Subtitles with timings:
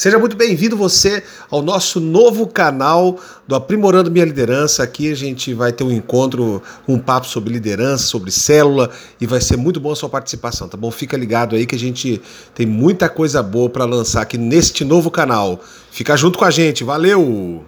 [0.00, 4.82] Seja muito bem-vindo você ao nosso novo canal do Aprimorando Minha Liderança.
[4.82, 8.88] Aqui a gente vai ter um encontro, um papo sobre liderança, sobre célula
[9.20, 10.90] e vai ser muito bom a sua participação, tá bom?
[10.90, 12.18] Fica ligado aí que a gente
[12.54, 15.60] tem muita coisa boa para lançar aqui neste novo canal.
[15.90, 17.62] Fica junto com a gente, valeu!